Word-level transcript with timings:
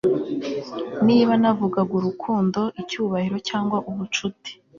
niba 1.07 1.31
navugaga 1.41 1.93
urukundo, 1.99 2.59
icyubahiro 2.81 3.37
cyangwa 3.49 3.77
ubucuti 3.89 4.51